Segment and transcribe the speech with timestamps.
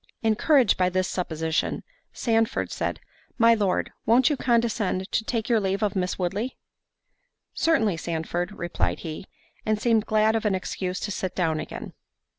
[0.23, 2.99] Encouraged by this supposition, Sandford said,
[3.37, 6.57] "My Lord, won't you condescend to take your leave of Miss Woodley?"
[7.53, 9.27] "Certainly, Sandford," replied he,
[9.63, 11.93] and seemed glad of an excuse to sit down again.